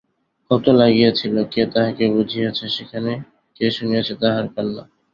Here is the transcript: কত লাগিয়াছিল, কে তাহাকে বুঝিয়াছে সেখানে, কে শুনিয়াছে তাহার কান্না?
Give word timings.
কত 0.51 0.65
লাগিয়াছিল, 0.79 1.35
কে 1.53 1.61
তাহাকে 1.73 2.03
বুঝিয়াছে 2.15 2.65
সেখানে, 2.69 3.13
কে 3.57 3.65
শুনিয়াছে 3.71 4.13
তাহার 4.21 4.45
কান্না? 4.53 4.83